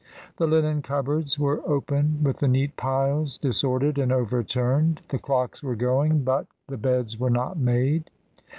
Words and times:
The 0.37 0.47
linen 0.47 0.81
cupboards 0.81 1.37
were 1.37 1.61
open 1.63 2.23
with 2.23 2.37
the 2.37 2.47
neat 2.47 2.75
piles 2.75 3.37
dis 3.37 3.63
ordered 3.63 3.99
and 3.99 4.11
over 4.11 4.41
turned, 4.41 5.03
the 5.09 5.19
clocks 5.19 5.61
were 5.61 5.75
going, 5.75 6.23
but 6.23 6.37
IN 6.37 6.39
AN 6.39 6.39
EMPTY 6.39 6.41
APARTMENT. 6.41 6.83
25 6.85 6.89
1 6.89 6.93
the 6.95 7.01
beds 7.03 7.19
were 7.19 7.29
not 7.29 7.57
made. 7.59 8.09